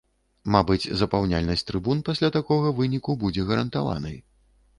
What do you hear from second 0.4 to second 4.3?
Мабыць, запаўняльнасць трыбун пасля такога выніку будзе гарантаванай.